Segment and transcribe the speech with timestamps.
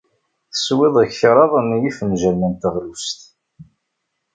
[0.51, 3.19] Teswiḍ kraḍ n yifenjalen n teɣlust.